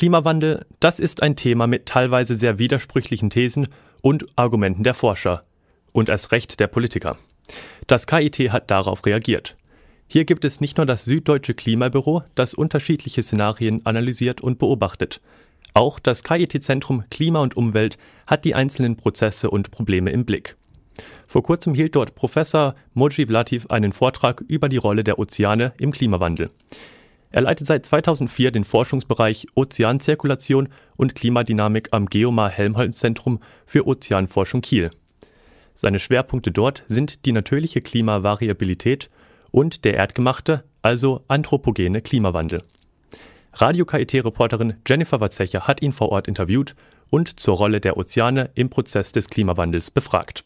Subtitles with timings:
[0.00, 3.68] Klimawandel, das ist ein Thema mit teilweise sehr widersprüchlichen Thesen
[4.00, 5.44] und Argumenten der Forscher
[5.92, 7.18] und erst recht der Politiker.
[7.86, 9.58] Das KIT hat darauf reagiert.
[10.06, 15.20] Hier gibt es nicht nur das Süddeutsche Klimabüro, das unterschiedliche Szenarien analysiert und beobachtet.
[15.74, 20.56] Auch das KIT-Zentrum Klima und Umwelt hat die einzelnen Prozesse und Probleme im Blick.
[21.28, 25.92] Vor kurzem hielt dort Professor Mojib Latif einen Vortrag über die Rolle der Ozeane im
[25.92, 26.48] Klimawandel.
[27.32, 30.68] Er leitet seit 2004 den Forschungsbereich Ozeanzirkulation
[30.98, 34.90] und Klimadynamik am Geomar Helmholtz Zentrum für Ozeanforschung Kiel.
[35.74, 39.08] Seine Schwerpunkte dort sind die natürliche Klimavariabilität
[39.52, 42.62] und der erdgemachte, also anthropogene Klimawandel.
[43.54, 46.74] Radio KIT-Reporterin Jennifer Watzecher hat ihn vor Ort interviewt
[47.10, 50.44] und zur Rolle der Ozeane im Prozess des Klimawandels befragt.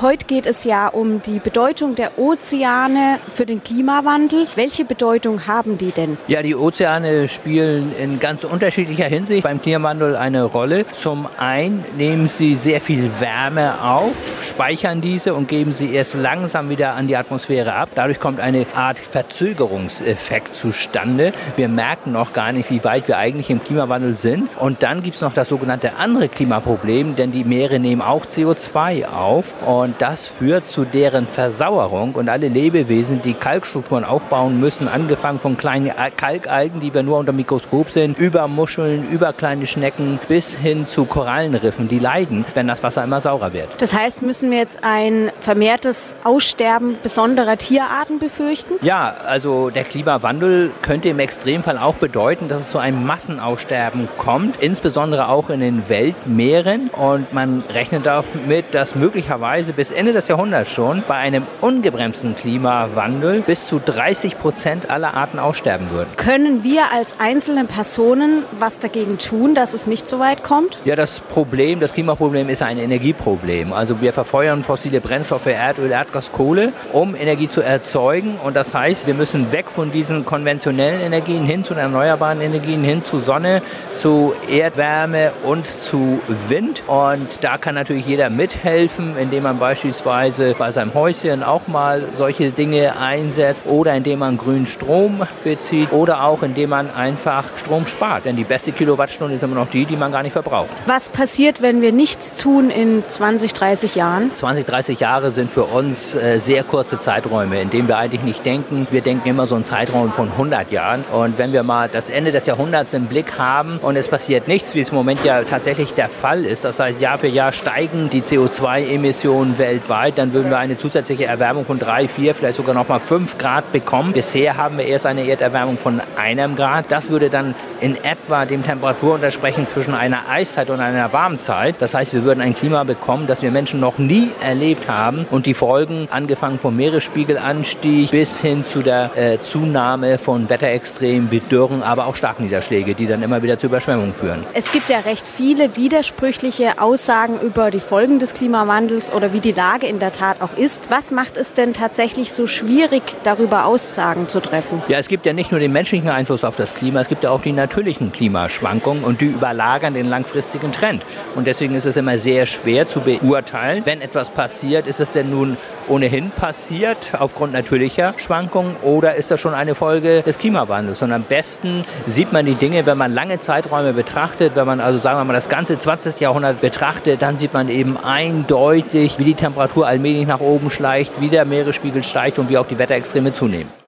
[0.00, 4.46] Heute geht es ja um die Bedeutung der Ozeane für den Klimawandel.
[4.54, 6.16] Welche Bedeutung haben die denn?
[6.28, 10.86] Ja, die Ozeane spielen in ganz unterschiedlicher Hinsicht beim Klimawandel eine Rolle.
[10.94, 16.70] Zum einen nehmen sie sehr viel Wärme auf, speichern diese und geben sie erst langsam
[16.70, 17.90] wieder an die Atmosphäre ab.
[17.94, 21.34] Dadurch kommt eine Art Verzögerungseffekt zustande.
[21.56, 24.48] Wir merken noch gar nicht, wie weit wir eigentlich im Klimawandel sind.
[24.58, 29.06] Und dann gibt es noch das sogenannte andere Klimaproblem, denn die Meere nehmen auch CO2
[29.06, 29.52] auf.
[29.66, 32.14] Und und das führt zu deren Versauerung.
[32.14, 37.32] Und alle Lebewesen, die Kalkstrukturen aufbauen müssen, angefangen von kleinen Kalkalgen, die wir nur unter
[37.32, 42.82] Mikroskop sehen, über Muscheln, über kleine Schnecken bis hin zu Korallenriffen, die leiden, wenn das
[42.82, 43.68] Wasser immer saurer wird.
[43.78, 48.74] Das heißt, müssen wir jetzt ein vermehrtes Aussterben besonderer Tierarten befürchten?
[48.82, 54.62] Ja, also der Klimawandel könnte im Extremfall auch bedeuten, dass es zu einem Massenaussterben kommt,
[54.62, 56.88] insbesondere auch in den Weltmeeren.
[56.90, 63.40] Und man rechnet damit, dass möglicherweise bis Ende des Jahrhunderts schon bei einem ungebremsten Klimawandel
[63.42, 66.10] bis zu 30 Prozent aller Arten aussterben würden.
[66.16, 70.78] Können wir als einzelne Personen was dagegen tun, dass es nicht so weit kommt?
[70.84, 73.72] Ja, das Problem, das Klimaproblem ist ein Energieproblem.
[73.72, 78.38] Also wir verfeuern fossile Brennstoffe, Erdöl, Erdgas, Kohle, um Energie zu erzeugen.
[78.42, 83.02] Und das heißt, wir müssen weg von diesen konventionellen Energien hin zu erneuerbaren Energien, hin
[83.02, 83.62] zu Sonne,
[83.94, 86.82] zu Erdwärme und zu Wind.
[86.86, 92.50] Und da kann natürlich jeder mithelfen, indem man beispielsweise bei seinem Häuschen auch mal solche
[92.50, 98.24] Dinge einsetzt oder indem man grünen Strom bezieht oder auch indem man einfach Strom spart.
[98.24, 100.70] Denn die beste Kilowattstunde ist immer noch die, die man gar nicht verbraucht.
[100.86, 104.32] Was passiert, wenn wir nichts tun in 20, 30 Jahren?
[104.34, 108.44] 20, 30 Jahre sind für uns äh, sehr kurze Zeiträume, in denen wir eigentlich nicht
[108.44, 108.88] denken.
[108.90, 111.04] Wir denken immer so einen Zeitraum von 100 Jahren.
[111.12, 114.74] Und wenn wir mal das Ende des Jahrhunderts im Blick haben und es passiert nichts,
[114.74, 118.10] wie es im Moment ja tatsächlich der Fall ist, das heißt Jahr für Jahr steigen
[118.10, 122.88] die CO2-Emissionen weltweit, dann würden wir eine zusätzliche Erwärmung von drei, vier, vielleicht sogar noch
[122.88, 124.12] mal fünf Grad bekommen.
[124.12, 126.86] Bisher haben wir erst eine Erderwärmung von einem Grad.
[126.90, 131.76] Das würde dann in etwa dem Temperaturuntersprechen zwischen einer Eiszeit und einer Warmzeit.
[131.80, 135.26] Das heißt, wir würden ein Klima bekommen, das wir Menschen noch nie erlebt haben.
[135.30, 141.40] Und die Folgen, angefangen vom Meeresspiegelanstieg bis hin zu der äh, Zunahme von Wetterextremen wie
[141.40, 144.44] Dürren, aber auch Starkniederschläge, die dann immer wieder zu Überschwemmungen führen.
[144.54, 149.86] Es gibt ja recht viele widersprüchliche Aussagen über die Folgen des Klimawandels wie die Lage
[149.86, 150.90] in der Tat auch ist.
[150.90, 154.82] Was macht es denn tatsächlich so schwierig, darüber Aussagen zu treffen?
[154.88, 157.30] Ja, es gibt ja nicht nur den menschlichen Einfluss auf das Klima, es gibt ja
[157.30, 161.02] auch die natürlichen Klimaschwankungen und die überlagern den langfristigen Trend.
[161.34, 165.30] Und deswegen ist es immer sehr schwer zu beurteilen, wenn etwas passiert, ist es denn
[165.30, 165.56] nun
[165.88, 171.02] ohnehin passiert aufgrund natürlicher Schwankungen oder ist das schon eine Folge des Klimawandels?
[171.02, 174.98] Und am besten sieht man die Dinge, wenn man lange Zeiträume betrachtet, wenn man also
[174.98, 176.20] sagen wir mal das ganze 20.
[176.20, 181.28] Jahrhundert betrachtet, dann sieht man eben eindeutig, wie die Temperatur allmählich nach oben schleicht, wie
[181.28, 183.72] der Meeresspiegel steigt und wie auch die Wetterextreme zunehmen.